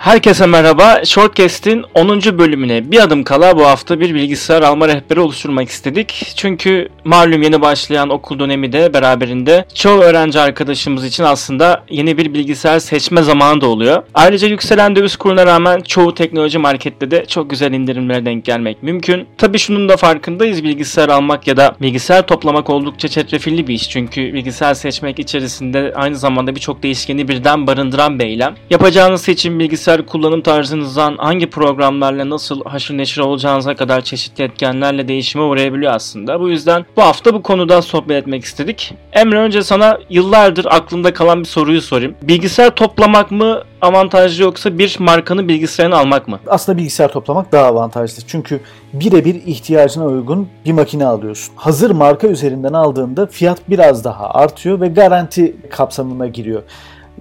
[0.00, 1.04] Herkese merhaba.
[1.04, 2.38] Shortcast'in 10.
[2.38, 6.32] bölümüne bir adım kala bu hafta bir bilgisayar alma rehberi oluşturmak istedik.
[6.36, 12.34] Çünkü malum yeni başlayan okul dönemi de beraberinde çoğu öğrenci arkadaşımız için aslında yeni bir
[12.34, 14.02] bilgisayar seçme zamanı da oluyor.
[14.14, 19.26] Ayrıca yükselen döviz kuruna rağmen çoğu teknoloji markette de çok güzel indirimlere denk gelmek mümkün.
[19.38, 23.90] Tabi şunun da farkındayız bilgisayar almak ya da bilgisayar toplamak oldukça çetrefilli bir iş.
[23.90, 28.54] Çünkü bilgisayar seçmek içerisinde aynı zamanda birçok değişkeni birden barındıran bir eylem.
[28.70, 35.08] Yapacağınız seçim bilgisayar bilgisayar kullanım tarzınızdan hangi programlarla nasıl haşır neşir olacağınıza kadar çeşitli etkenlerle
[35.08, 36.40] değişime uğrayabiliyor aslında.
[36.40, 38.94] Bu yüzden bu hafta bu konuda sohbet etmek istedik.
[39.12, 42.14] Emre önce sana yıllardır aklımda kalan bir soruyu sorayım.
[42.22, 46.38] Bilgisayar toplamak mı avantajlı yoksa bir markanın bilgisayarını almak mı?
[46.46, 48.22] Aslında bilgisayar toplamak daha avantajlı.
[48.26, 48.60] Çünkü
[48.92, 51.54] birebir ihtiyacına uygun bir makine alıyorsun.
[51.56, 56.62] Hazır marka üzerinden aldığında fiyat biraz daha artıyor ve garanti kapsamına giriyor.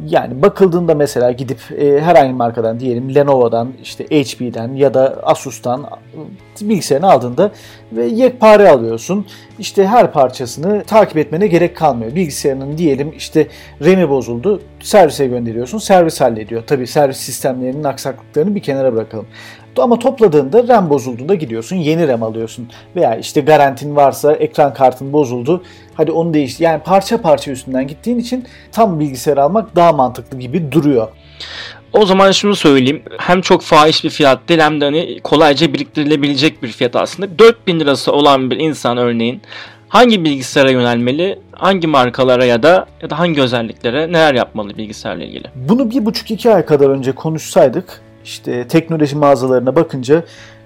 [0.07, 5.85] Yani bakıldığında mesela gidip e, herhangi markadan diyelim Lenovo'dan, işte HP'den ya da Asus'tan
[6.61, 7.51] bilgisayarını aldığında
[7.91, 9.25] ve yekpare alıyorsun.
[9.59, 12.15] İşte her parçasını takip etmene gerek kalmıyor.
[12.15, 13.47] Bilgisayarının diyelim işte
[13.81, 16.63] RAM'i bozuldu, servise gönderiyorsun, servis hallediyor.
[16.67, 19.27] Tabi servis sistemlerinin aksaklıklarını bir kenara bırakalım.
[19.77, 22.69] Ama topladığında RAM bozulduğunda gidiyorsun yeni RAM alıyorsun.
[22.95, 25.63] Veya işte garantin varsa ekran kartın bozuldu.
[25.93, 26.63] Hadi onu değiştir.
[26.63, 31.07] Yani parça parça üstünden gittiğin için tam bilgisayar almak daha mantıklı gibi duruyor.
[31.93, 33.01] O zaman şunu söyleyeyim.
[33.17, 37.39] Hem çok fahiş bir fiyat değil hem de hani kolayca biriktirilebilecek bir fiyat aslında.
[37.39, 39.41] 4000 lirası olan bir insan örneğin
[39.87, 45.47] hangi bilgisayara yönelmeli, hangi markalara ya da ya da hangi özelliklere neler yapmalı bilgisayarla ilgili?
[45.55, 50.23] Bunu bir buçuk iki ay kadar önce konuşsaydık işte teknoloji mağazalarına bakınca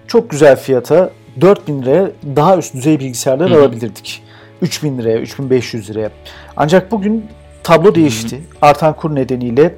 [0.07, 3.59] çok güzel fiyata 4000 liraya daha üst düzey bilgisayarlar Hı-hı.
[3.59, 4.23] alabilirdik.
[4.61, 6.09] 3000 liraya, 3500 liraya.
[6.57, 7.25] Ancak bugün
[7.63, 8.35] tablo değişti.
[8.35, 8.43] Hı-hı.
[8.61, 9.75] Artan kur nedeniyle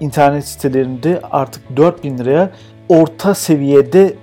[0.00, 2.50] internet sitelerinde artık 4000 liraya
[2.88, 4.14] orta seviyede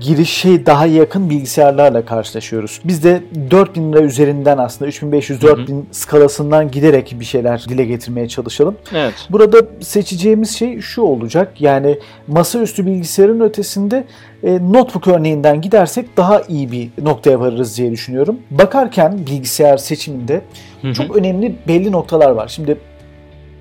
[0.00, 2.80] girişe daha yakın bilgisayarlarla karşılaşıyoruz.
[2.84, 8.76] Biz de 4000 lira üzerinden aslında 3500-4000 skalasından giderek bir şeyler dile getirmeye çalışalım.
[8.94, 9.14] Evet.
[9.30, 11.60] Burada seçeceğimiz şey şu olacak.
[11.60, 14.04] Yani masaüstü bilgisayarın ötesinde
[14.42, 18.40] e, notebook örneğinden gidersek daha iyi bir noktaya varırız diye düşünüyorum.
[18.50, 20.42] Bakarken bilgisayar seçiminde
[20.82, 20.92] hı hı.
[20.92, 22.48] çok önemli belli noktalar var.
[22.48, 22.78] Şimdi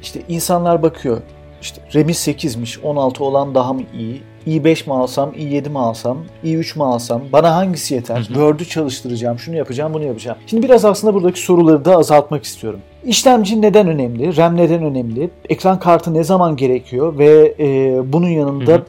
[0.01, 1.21] işte insanlar bakıyor.
[1.61, 4.21] İşte RAM'i 8'miş, 16 olan daha mı iyi?
[4.47, 8.23] i5 mi alsam, i7 mi alsam, i3 mi alsam, bana hangisi yeter?
[8.23, 10.37] Word'ü çalıştıracağım, şunu yapacağım, bunu yapacağım.
[10.47, 12.79] Şimdi biraz aslında buradaki soruları da azaltmak istiyorum.
[13.05, 14.37] İşlemci neden önemli?
[14.37, 15.29] RAM neden önemli?
[15.49, 17.17] Ekran kartı ne zaman gerekiyor?
[17.17, 18.83] Ve e, bunun yanında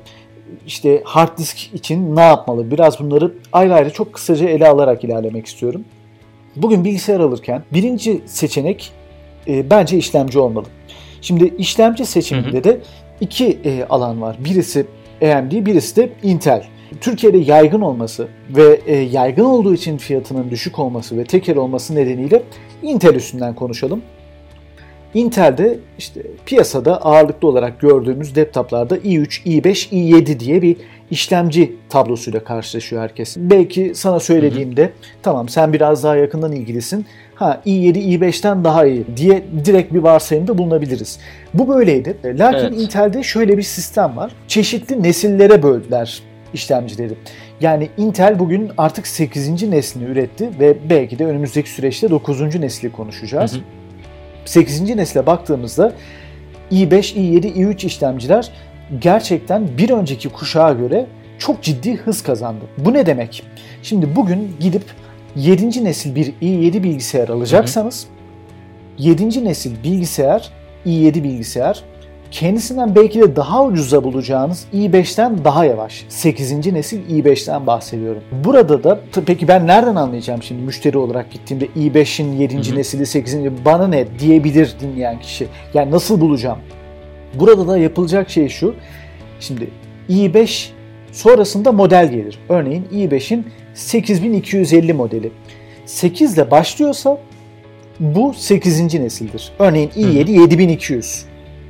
[0.66, 2.70] işte hard disk için ne yapmalı?
[2.70, 5.84] Biraz bunları ayrı ayrı çok kısaca ele alarak ilerlemek istiyorum.
[6.56, 8.92] Bugün bilgisayar alırken birinci seçenek
[9.48, 10.66] e, bence işlemci olmalı.
[11.26, 12.64] Şimdi işlemci seçiminde hı hı.
[12.64, 12.80] de
[13.20, 14.36] iki e, alan var.
[14.44, 14.86] Birisi
[15.22, 16.64] AMD, birisi de Intel.
[17.00, 22.42] Türkiye'de yaygın olması ve e, yaygın olduğu için fiyatının düşük olması ve tekel olması nedeniyle
[22.82, 24.02] Intel üstünden konuşalım.
[25.14, 30.76] Intel'de işte piyasada ağırlıklı olarak gördüğümüz laptoplarda i3, i5, i7 diye bir
[31.10, 33.36] işlemci tablosuyla karşılaşıyor herkes.
[33.36, 34.92] Belki sana söylediğimde hı hı.
[35.22, 37.06] tamam sen biraz daha yakından ilgilisin.
[37.34, 41.18] Ha i7, i5'ten daha iyi diye direkt bir varsayımda bulunabiliriz.
[41.54, 42.16] Bu böyleydi.
[42.24, 42.80] Lakin evet.
[42.80, 44.32] Intel'de şöyle bir sistem var.
[44.48, 46.22] Çeşitli nesillere böldüler
[46.54, 47.14] işlemcileri.
[47.60, 49.62] Yani Intel bugün artık 8.
[49.62, 52.40] neslini üretti ve belki de önümüzdeki süreçte 9.
[52.40, 53.52] nesli konuşacağız.
[53.52, 53.62] Hı hı.
[54.44, 54.80] 8.
[54.80, 55.92] nesle baktığımızda
[56.72, 58.50] i5, i7, i3 işlemciler
[58.98, 61.06] gerçekten bir önceki kuşağa göre
[61.38, 62.64] çok ciddi hız kazandı.
[62.78, 63.42] Bu ne demek?
[63.82, 64.82] Şimdi bugün gidip
[65.36, 65.84] 7.
[65.84, 68.06] nesil bir i7 bilgisayar alacaksanız
[68.98, 69.44] 7.
[69.44, 70.50] nesil bilgisayar
[70.86, 71.84] i7 bilgisayar
[72.30, 76.04] kendisinden belki de daha ucuza bulacağınız i5'ten daha yavaş.
[76.08, 76.72] 8.
[76.72, 78.22] nesil i5'ten bahsediyorum.
[78.44, 82.54] Burada da peki ben nereden anlayacağım şimdi müşteri olarak gittiğimde i5'in 7.
[82.54, 82.76] Hı hı.
[82.76, 83.36] nesili 8.
[83.64, 85.48] bana ne diyebilir dinleyen kişi.
[85.74, 86.58] Yani nasıl bulacağım?
[87.40, 88.74] Burada da yapılacak şey şu.
[89.40, 89.70] Şimdi
[90.10, 90.68] i5
[91.12, 92.38] sonrasında model gelir.
[92.48, 95.32] Örneğin i5'in 8250 modeli.
[95.86, 97.18] 8 ile başlıyorsa
[98.00, 98.94] bu 8.
[98.94, 99.52] nesildir.
[99.58, 101.24] Örneğin i7 7200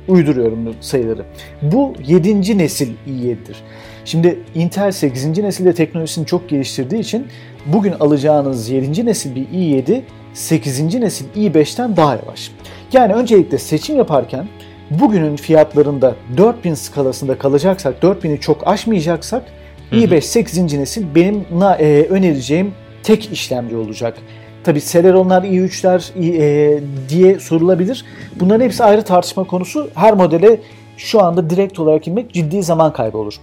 [0.07, 1.25] uyduruyorum bu sayıları.
[1.61, 2.57] Bu 7.
[2.57, 3.57] nesil i7'dir.
[4.05, 5.37] Şimdi Intel 8.
[5.37, 7.27] nesilde teknolojisini çok geliştirdiği için
[7.65, 9.05] bugün alacağınız 7.
[9.05, 10.01] nesil bir i7
[10.33, 10.95] 8.
[10.95, 12.51] nesil i5'ten daha yavaş.
[12.93, 14.47] Yani öncelikle seçim yaparken
[14.89, 19.43] bugünün fiyatlarında 4000 skalasında kalacaksak, 4000'i çok aşmayacaksak
[19.91, 20.73] i5 8.
[20.73, 21.45] nesil benim
[21.79, 22.73] e, önereceğim
[23.03, 24.17] tek işlemci olacak.
[24.63, 26.79] Tabi Celeron'lar, i3'ler e,
[27.09, 28.05] diye sorulabilir.
[28.35, 29.89] Bunların hepsi ayrı tartışma konusu.
[29.95, 30.59] Her modele
[30.97, 33.35] şu anda direkt olarak inmek ciddi zaman kaybı olur.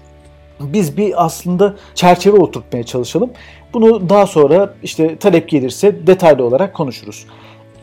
[0.61, 3.31] Biz bir aslında çerçeve oturtmaya çalışalım.
[3.75, 7.26] Bunu daha sonra işte talep gelirse detaylı olarak konuşuruz.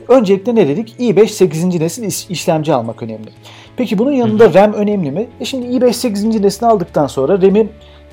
[0.08, 0.96] Öncelikle ne dedik?
[1.00, 1.64] i5 8.
[1.66, 3.30] nesil işlemci almak önemli.
[3.78, 4.54] Peki bunun yanında Hı.
[4.54, 5.28] RAM önemli mi?
[5.40, 6.24] E şimdi i5 8.
[6.24, 7.70] neslini aldıktan sonra RAM'i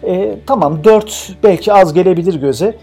[0.07, 2.75] e, tamam 4 belki az gelebilir göze.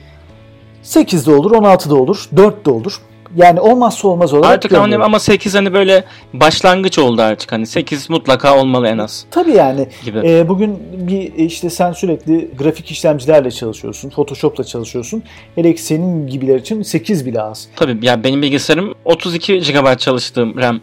[0.81, 3.01] 8 de olur, 16 da olur, 4 de olur.
[3.35, 7.51] Yani olmazsa olmaz olarak Artık hani ama 8 hani böyle başlangıç oldu artık.
[7.51, 9.25] Hani 8 mutlaka olmalı en az.
[9.31, 9.87] Tabii yani.
[10.05, 10.21] Gibi.
[10.25, 14.09] E, bugün bir işte sen sürekli grafik işlemcilerle çalışıyorsun.
[14.09, 15.23] Photoshop'la çalışıyorsun.
[15.55, 17.67] Hele ki senin gibiler için 8 bile az.
[17.75, 20.81] Tabii ya benim bilgisayarım 32 GB çalıştığım RAM.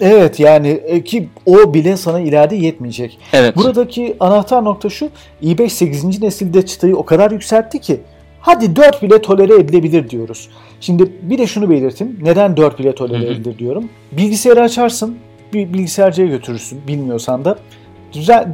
[0.00, 3.18] Evet yani e, ki o bile sana ileride yetmeyecek.
[3.32, 3.56] Evet.
[3.56, 5.08] Buradaki anahtar nokta şu.
[5.42, 6.22] i5 8.
[6.22, 8.00] nesilde çıtayı o kadar yükseltti ki
[8.42, 10.48] hadi 4 bile tolere edilebilir diyoruz.
[10.80, 12.18] Şimdi bir de şunu belirteyim.
[12.22, 13.88] Neden 4 bile tolere edilir diyorum.
[14.12, 15.16] Bilgisayarı açarsın,
[15.52, 17.58] bir bilgisayarcıya götürürsün bilmiyorsan da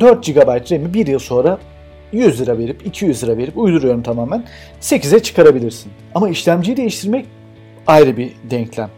[0.00, 1.58] 4 GB RAM'i bir yıl sonra
[2.12, 4.44] 100 lira verip 200 lira verip uyduruyorum tamamen
[4.80, 5.92] 8'e çıkarabilirsin.
[6.14, 7.26] Ama işlemciyi değiştirmek
[7.86, 8.90] ayrı bir denklem.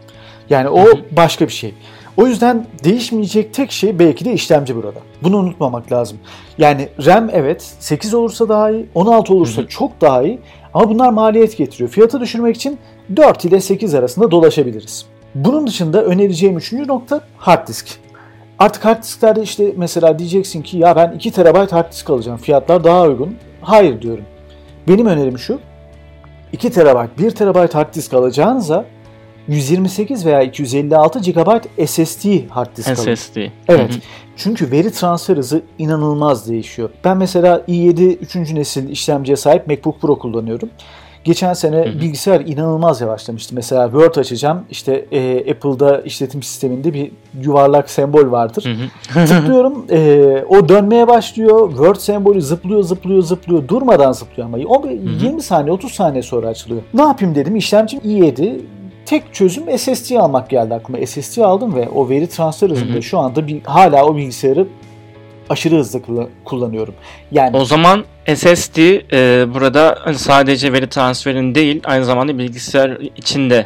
[0.49, 1.73] Yani o başka bir şey.
[2.17, 4.99] O yüzden değişmeyecek tek şey belki de işlemci burada.
[5.23, 6.17] Bunu unutmamak lazım.
[6.57, 10.39] Yani RAM evet 8 olursa daha iyi, 16 olursa çok daha iyi
[10.73, 11.89] ama bunlar maliyet getiriyor.
[11.89, 12.77] Fiyatı düşürmek için
[13.15, 15.05] 4 ile 8 arasında dolaşabiliriz.
[15.35, 17.87] Bunun dışında önereceğim üçüncü nokta hard disk.
[18.59, 22.37] Artık hard disklerde işte mesela diyeceksin ki ya ben 2 TB hard disk alacağım.
[22.37, 23.35] Fiyatlar daha uygun.
[23.61, 24.23] Hayır diyorum.
[24.87, 25.59] Benim önerim şu.
[26.53, 28.85] 2 TB, 1 TB hard disk alacağınıza
[29.47, 31.49] 128 veya 256 GB
[31.87, 32.97] SSD hard disk.
[32.97, 33.37] SSD.
[33.67, 33.91] Evet.
[33.91, 33.99] Hı hı.
[34.35, 36.89] Çünkü veri transfer hızı inanılmaz değişiyor.
[37.03, 38.35] Ben mesela i7 3.
[38.35, 40.69] nesil işlemciye sahip MacBook Pro kullanıyorum.
[41.23, 41.99] Geçen sene hı hı.
[41.99, 43.55] bilgisayar inanılmaz yavaşlamıştı.
[43.55, 44.65] Mesela Word açacağım.
[44.69, 47.11] İşte e, Apple'da işletim sisteminde bir
[47.41, 48.65] yuvarlak sembol vardır.
[49.13, 49.25] Hı hı.
[49.27, 49.85] Tıklıyorum.
[49.89, 51.69] E, o dönmeye başlıyor.
[51.69, 53.67] Word sembolü zıplıyor, zıplıyor, zıplıyor.
[53.67, 54.57] Durmadan zıplıyor ama.
[54.67, 55.25] O, hı hı.
[55.25, 56.81] 20 saniye, 30 saniye sonra açılıyor.
[56.93, 57.55] Ne yapayım dedim.
[57.55, 58.59] İşlemcim i7
[59.11, 61.05] tek çözüm SSD almak geldi aklıma.
[61.05, 64.67] SSD aldım ve o veri transfer hızında şu anda bir, hala o bilgisayarı
[65.49, 66.01] aşırı hızlı
[66.45, 66.93] kullanıyorum.
[67.31, 68.05] Yani o zaman
[68.35, 73.65] SSD e, burada sadece veri transferin değil aynı zamanda bilgisayar içinde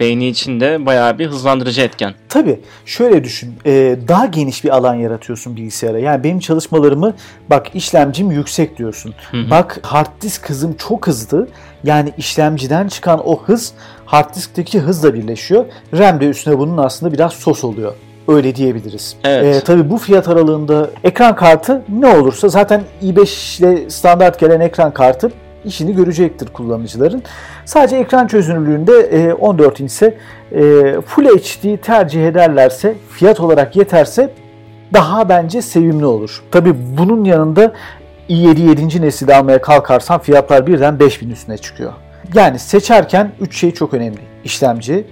[0.00, 2.14] beyni içinde bayağı bir hızlandırıcı etken.
[2.28, 5.98] Tabii şöyle düşün e, daha geniş bir alan yaratıyorsun bilgisayara.
[5.98, 7.14] Yani benim çalışmalarımı
[7.50, 9.14] bak işlemcim yüksek diyorsun.
[9.30, 9.50] Hı hı.
[9.50, 11.48] Bak hard disk hızım çok hızlı.
[11.84, 13.72] Yani işlemciden çıkan o hız
[14.04, 15.64] hard diskteki hızla birleşiyor.
[15.98, 17.94] RAM de üstüne bunun aslında biraz sos oluyor.
[18.28, 19.16] Öyle diyebiliriz.
[19.24, 19.56] Evet.
[19.56, 24.94] Ee, tabii bu fiyat aralığında ekran kartı ne olursa zaten i5 ile standart gelen ekran
[24.94, 25.32] kartı
[25.66, 27.22] işini görecektir kullanıcıların.
[27.64, 30.18] Sadece ekran çözünürlüğünde 14 inç ise
[31.06, 34.30] Full HD tercih ederlerse fiyat olarak yeterse
[34.92, 36.42] daha bence sevimli olur.
[36.50, 37.72] Tabi bunun yanında
[38.28, 39.02] i7 7.
[39.02, 41.92] nesil almaya kalkarsan fiyatlar birden 5000 üstüne çıkıyor.
[42.34, 44.20] Yani seçerken 3 şey çok önemli.
[44.44, 45.06] İşlemci,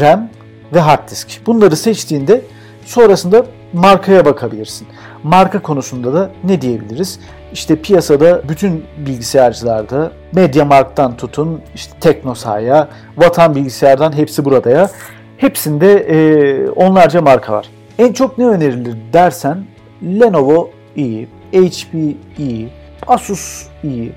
[0.00, 0.28] RAM
[0.74, 1.28] ve hard disk.
[1.46, 2.40] Bunları seçtiğinde
[2.84, 4.88] sonrasında markaya bakabilirsin.
[5.22, 7.20] Marka konusunda da ne diyebiliriz?
[7.52, 14.90] İşte piyasada bütün bilgisayarcılarda MediaMarkt'tan tutun işte Teknosa'ya, Vatan Bilgisayar'dan hepsi burada ya.
[15.36, 17.68] Hepsinde e, onlarca marka var.
[17.98, 19.64] En çok ne önerilir dersen
[20.02, 21.94] Lenovo iyi, HP
[22.38, 22.68] iyi,
[23.06, 24.12] Asus iyi.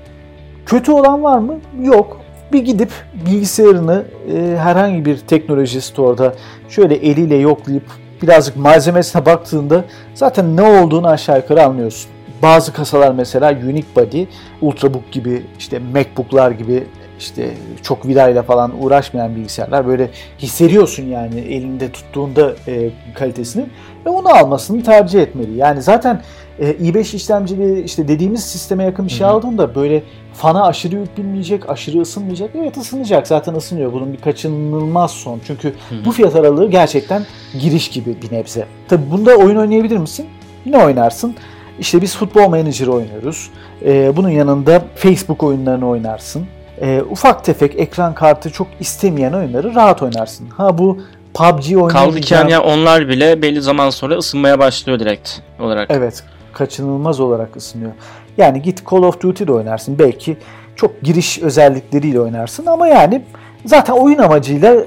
[0.66, 1.54] Kötü olan var mı?
[1.82, 2.20] Yok.
[2.52, 2.90] Bir gidip
[3.26, 6.34] bilgisayarını e, herhangi bir teknoloji store'da
[6.68, 7.84] şöyle eliyle yoklayıp
[8.22, 9.84] birazcık malzemesine baktığında
[10.14, 12.10] zaten ne olduğunu aşağı yukarı anlıyorsun.
[12.42, 14.24] Bazı kasalar mesela Unique Body,
[14.60, 16.84] Ultrabook gibi işte Macbook'lar gibi
[17.18, 17.50] işte
[17.82, 23.66] çok vidayla falan uğraşmayan bilgisayarlar böyle hissediyorsun yani elinde tuttuğunda e, kalitesini
[24.06, 25.56] ve onu almasını tercih etmeli.
[25.56, 26.22] Yani zaten
[26.58, 30.02] e, i5 işlemcili işte dediğimiz sisteme yakın bir şey aldığında böyle
[30.34, 32.50] fana aşırı yük binmeyecek, aşırı ısınmayacak.
[32.54, 33.92] Evet ısınacak zaten ısınıyor.
[33.92, 35.40] Bunun bir kaçınılmaz son.
[35.46, 36.04] Çünkü Hı-hı.
[36.04, 37.26] bu fiyat aralığı gerçekten
[37.60, 38.66] giriş gibi bir nebze.
[38.88, 40.26] Tabi bunda oyun oynayabilir misin?
[40.66, 41.34] Ne oynarsın?
[41.78, 43.50] İşte biz futbol manager oynuyoruz.
[43.84, 46.46] Ee, bunun yanında Facebook oyunlarını oynarsın.
[46.80, 50.48] Ee, ufak tefek ekran kartı çok istemeyen oyunları rahat oynarsın.
[50.56, 50.98] Ha bu
[51.34, 51.88] PUBG oynayacağım.
[51.88, 55.90] Kaldı ki yani onlar bile belli zaman sonra ısınmaya başlıyor direkt olarak.
[55.90, 57.92] Evet kaçınılmaz olarak ısınıyor.
[58.36, 59.98] Yani git Call of Duty de oynarsın.
[59.98, 60.36] Belki
[60.76, 63.22] çok giriş özellikleriyle oynarsın ama yani
[63.64, 64.86] zaten oyun amacıyla e,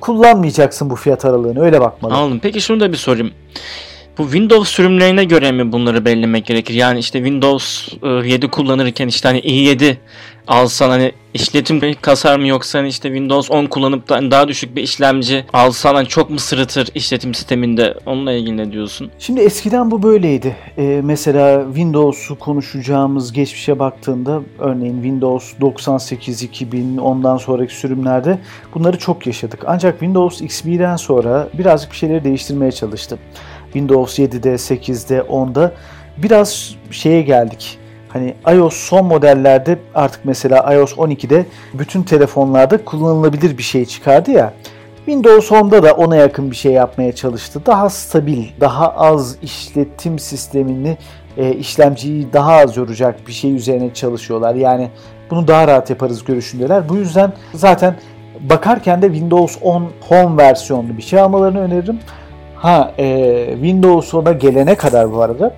[0.00, 1.64] kullanmayacaksın bu fiyat aralığını.
[1.64, 2.14] Öyle bakmalı.
[2.14, 2.40] Anladım.
[2.42, 3.30] Peki şunu da bir sorayım.
[4.20, 6.74] Bu Windows sürümlerine göre mi bunları belirlemek gerekir?
[6.74, 7.88] Yani işte Windows
[8.24, 9.96] 7 e, kullanırken işte hani i7
[10.48, 14.76] alsan hani işletim kasar mı yoksa hani işte Windows 10 kullanıp da hani daha düşük
[14.76, 19.10] bir işlemci alsan hani çok mu sırıtır işletim sisteminde onunla ilgili ne diyorsun?
[19.18, 20.56] Şimdi eskiden bu böyleydi.
[20.78, 28.38] Ee, mesela Windows'u konuşacağımız geçmişe baktığında örneğin Windows 98, 2000 ondan sonraki sürümlerde
[28.74, 29.60] bunları çok yaşadık.
[29.66, 33.18] Ancak Windows XP'den sonra birazcık bir şeyleri değiştirmeye çalıştım.
[33.72, 35.72] Windows 7'de, 8'de, 10'da
[36.16, 37.80] biraz şeye geldik
[38.12, 44.52] Hani iOS son modellerde artık mesela iOS 12'de bütün telefonlarda kullanılabilir bir şey çıkardı ya.
[44.96, 47.62] Windows 10'da da ona yakın bir şey yapmaya çalıştı.
[47.66, 50.98] Daha stabil, daha az işletim sistemini,
[51.36, 54.54] e, işlemciyi daha az yoracak bir şey üzerine çalışıyorlar.
[54.54, 54.90] Yani
[55.30, 56.88] bunu daha rahat yaparız görüşündeler.
[56.88, 57.96] Bu yüzden zaten
[58.40, 61.98] bakarken de Windows 10 Home versiyonlu bir şey almalarını öneririm.
[62.60, 65.54] Ha e, Windows 10'a gelene kadar bu arada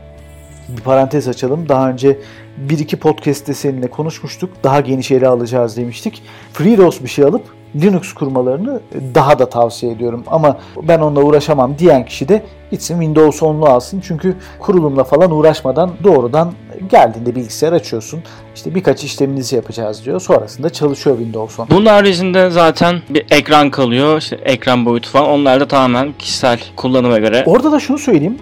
[0.68, 1.68] bir parantez açalım.
[1.68, 2.18] Daha önce
[2.56, 4.50] bir iki podcast'te seninle konuşmuştuk.
[4.64, 6.22] Daha geniş ele alacağız demiştik.
[6.52, 7.42] FreeROS bir şey alıp
[7.76, 8.80] Linux kurmalarını
[9.14, 10.24] daha da tavsiye ediyorum.
[10.26, 14.02] Ama ben onunla uğraşamam diyen kişi de gitsin Windows 10'lu alsın.
[14.06, 16.52] Çünkü kurulumla falan uğraşmadan doğrudan
[16.90, 18.22] geldiğinde bilgisayar açıyorsun.
[18.54, 20.20] İşte birkaç işleminizi yapacağız diyor.
[20.20, 21.68] Sonrasında çalışıyor Windows 10.
[21.70, 24.18] Bunun haricinde zaten bir ekran kalıyor.
[24.18, 25.28] İşte ekran boyutu falan.
[25.28, 27.44] Onlar da tamamen kişisel kullanıma göre.
[27.46, 28.38] Orada da şunu söyleyeyim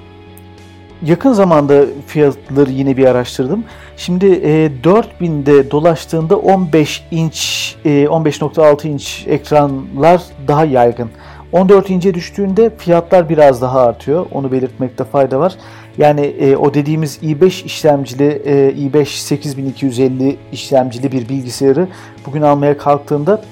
[1.06, 3.64] yakın zamanda fiyatları yine bir araştırdım.
[3.96, 11.10] Şimdi e, 4000'de dolaştığında 15 inç, e, 15.6 inç ekranlar daha yaygın.
[11.52, 14.26] 14 ince düştüğünde fiyatlar biraz daha artıyor.
[14.32, 15.54] Onu belirtmekte fayda var.
[15.98, 21.88] Yani e, o dediğimiz i5 işlemcili, e, i5 8250 işlemcili bir bilgisayarı
[22.26, 23.42] bugün almaya kalktığında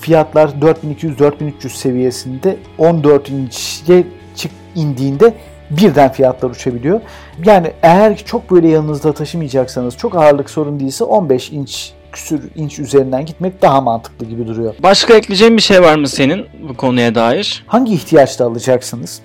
[0.00, 4.04] fiyatlar 4200-4300 seviyesinde 14 inçe
[4.36, 5.34] çık indiğinde
[5.70, 7.00] birden fiyatlar uçabiliyor.
[7.44, 13.26] Yani eğer çok böyle yanınızda taşımayacaksanız çok ağırlık sorun değilse 15 inç küsür inç üzerinden
[13.26, 14.74] gitmek daha mantıklı gibi duruyor.
[14.82, 17.64] Başka ekleyeceğin bir şey var mı senin bu konuya dair?
[17.66, 19.20] Hangi ihtiyaçta alacaksınız?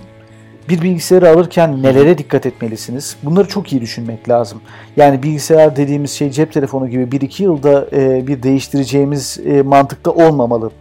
[0.70, 3.16] Bir bilgisayarı alırken nelere dikkat etmelisiniz?
[3.24, 4.62] Bunları çok iyi düşünmek lazım.
[4.98, 10.72] Yani bilgisayar dediğimiz şey cep telefonu gibi 1-2 yılda e, bir değiştireceğimiz e, mantıkta olmamalı.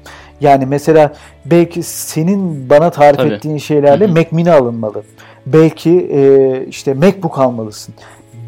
[0.41, 1.13] Yani mesela
[1.45, 3.35] belki senin bana tarif Tabii.
[3.35, 5.03] ettiğin şeylerle Mac Mini alınmalı.
[5.47, 7.95] Belki e, işte MacBook almalısın.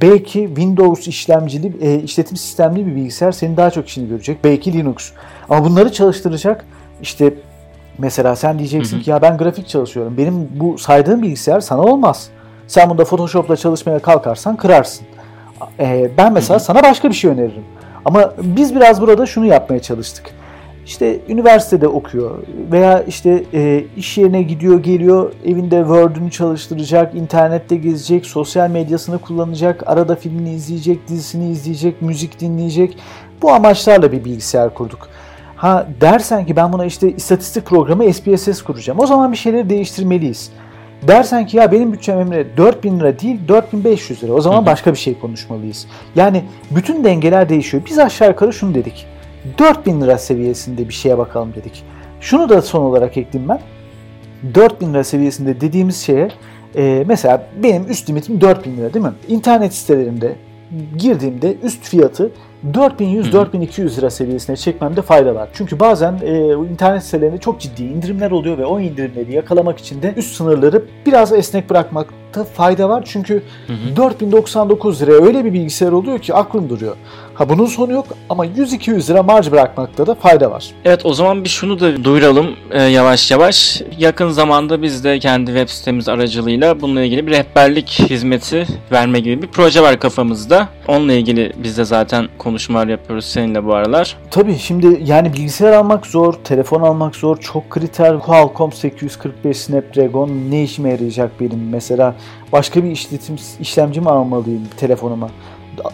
[0.03, 4.45] Belki Windows işlemcili, e, işletim sistemli bir bilgisayar senin daha çok işini görecek.
[4.45, 5.11] Belki Linux.
[5.49, 6.65] Ama bunları çalıştıracak
[7.03, 7.35] işte
[7.99, 9.05] mesela sen diyeceksin hı hı.
[9.05, 10.17] ki ya ben grafik çalışıyorum.
[10.19, 12.29] Benim bu saydığım bilgisayar sana olmaz.
[12.67, 15.07] Sen bunda Photoshop'la çalışmaya kalkarsan kırarsın.
[15.79, 16.65] E, ben mesela hı hı.
[16.65, 17.65] sana başka bir şey öneririm.
[18.05, 20.35] Ama biz biraz burada şunu yapmaya çalıştık
[20.87, 22.39] işte üniversitede okuyor
[22.73, 29.83] veya işte e, iş yerine gidiyor geliyor evinde Word'ünü çalıştıracak, internette gezecek, sosyal medyasını kullanacak,
[29.87, 32.99] arada filmini izleyecek, dizisini izleyecek, müzik dinleyecek.
[33.43, 35.09] Bu amaçlarla bir bilgisayar kurduk.
[35.57, 39.01] Ha dersen ki ben buna işte istatistik programı SPSS kuracağım.
[39.01, 40.51] O zaman bir şeyleri değiştirmeliyiz.
[41.09, 44.33] Dersen ki ya benim bütçem Emre 4000 lira değil 4500 lira.
[44.33, 45.87] O zaman başka bir şey konuşmalıyız.
[46.17, 47.83] Yani bütün dengeler değişiyor.
[47.87, 49.07] Biz aşağı yukarı şunu dedik.
[49.59, 51.85] 4000 lira seviyesinde bir şeye bakalım dedik.
[52.21, 53.61] Şunu da son olarak ekleyeyim ben.
[54.55, 56.29] 4000 lira seviyesinde dediğimiz şeye
[56.77, 59.13] e, mesela benim üst limitim 4000 lira değil mi?
[59.29, 60.37] İnternet sitelerinde
[60.99, 62.31] girdiğimde üst fiyatı
[62.73, 65.49] 4100-4200 lira seviyesine çekmemde fayda var.
[65.53, 70.15] Çünkü bazen e, internet sitelerinde çok ciddi indirimler oluyor ve o indirimleri yakalamak için de
[70.17, 73.05] üst sınırları biraz esnek bırakmakta fayda var.
[73.07, 73.97] Çünkü hı hı.
[73.97, 76.97] 4099 liraya öyle bir bilgisayar oluyor ki aklın duruyor.
[77.35, 80.71] Ha bunun sonu yok ama 100-200 lira marj bırakmakta da fayda var.
[80.85, 83.83] Evet o zaman bir şunu da duyuralım e, yavaş yavaş.
[83.99, 89.43] Yakın zamanda biz de kendi web sitemiz aracılığıyla bununla ilgili bir rehberlik hizmeti verme gibi
[89.43, 90.69] bir proje var kafamızda.
[90.89, 94.17] Onunla ilgili biz de zaten konuşmalar yapıyoruz seninle bu aralar.
[94.31, 98.19] Tabii şimdi yani bilgisayar almak zor, telefon almak zor, çok kriter.
[98.19, 101.69] Qualcomm 845 Snapdragon ne işime yarayacak benim?
[101.71, 102.15] Mesela
[102.53, 105.31] başka bir işletim işlemci mi almalıyım telefonuma?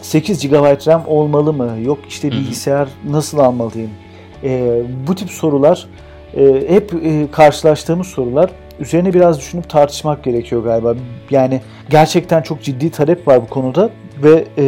[0.03, 1.77] 8 GB RAM olmalı mı?
[1.83, 3.91] Yok işte bilgisayar nasıl almalıyım?
[4.45, 5.87] E, bu tip sorular
[6.37, 8.51] e, hep e, karşılaştığımız sorular.
[8.81, 10.95] Üzerine biraz düşünüp tartışmak gerekiyor galiba.
[11.31, 11.61] Yani
[11.91, 13.91] gerçekten çok ciddi talep var bu konuda
[14.23, 14.65] ve e,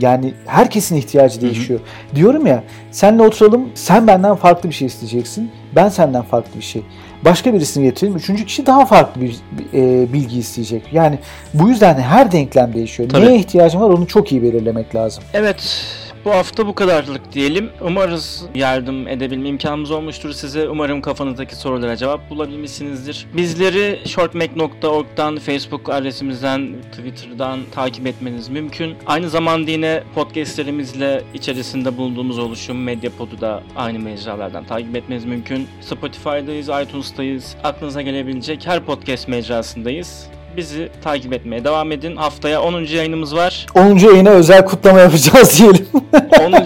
[0.00, 1.80] yani herkesin ihtiyacı değişiyor.
[1.80, 2.16] Hı hı.
[2.16, 5.50] Diyorum ya senle oturalım sen benden farklı bir şey isteyeceksin.
[5.76, 6.82] Ben senden farklı bir şey.
[7.24, 8.16] Başka birisini getirelim.
[8.16, 9.36] Üçüncü kişi daha farklı bir
[9.74, 10.82] e, bilgi isteyecek.
[10.92, 11.18] Yani
[11.54, 13.08] bu yüzden her denklem değişiyor.
[13.08, 13.26] Tabii.
[13.26, 15.24] Neye ihtiyacım var onu çok iyi belirlemek lazım.
[15.34, 15.86] Evet
[16.26, 17.70] Bu hafta bu kadarlık diyelim.
[17.80, 20.68] Umarız yardım edebilme imkanımız olmuştur size.
[20.68, 23.26] Umarım kafanızdaki sorulara cevap bulabilmişsinizdir.
[23.36, 28.94] Bizleri shortmac.org'dan, Facebook adresimizden, Twitter'dan takip etmeniz mümkün.
[29.06, 35.68] Aynı zamanda yine podcastlerimizle içerisinde bulunduğumuz oluşum Medyapod'u da aynı mecralardan takip etmeniz mümkün.
[35.80, 37.56] Spotify'dayız, iTunes'tayız.
[37.64, 40.28] Aklınıza gelebilecek her podcast mecrasındayız.
[40.56, 42.16] Bizi takip etmeye devam edin.
[42.16, 42.80] Haftaya 10.
[42.82, 43.66] yayınımız var.
[43.74, 43.98] 10.
[43.98, 45.86] yayına özel kutlama yapacağız diyelim.
[46.40, 46.52] 10.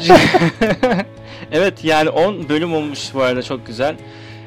[1.52, 3.94] evet yani 10 bölüm olmuş bu arada çok güzel.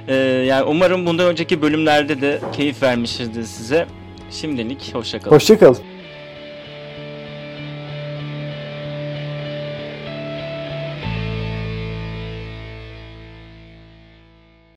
[0.08, 0.16] Ee,
[0.48, 3.86] yani umarım bundan önceki bölümlerde de keyif vermişizdir size.
[4.32, 5.36] Şimdilik hoşçakalın.
[5.36, 5.78] Hoşçakalın.